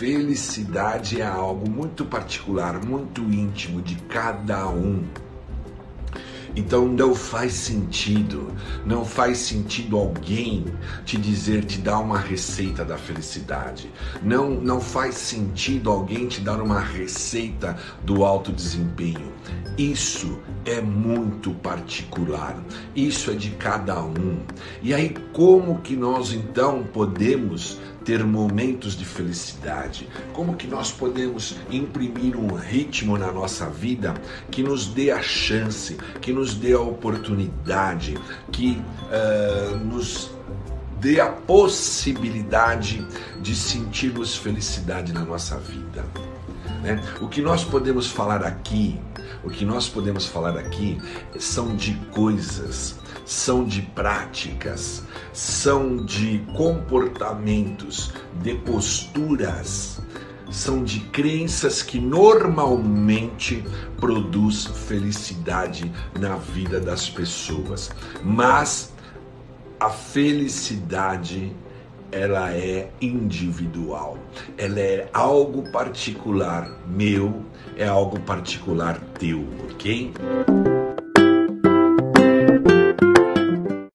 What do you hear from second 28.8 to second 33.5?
de felicidade? Como que nós podemos imprimir um ritmo na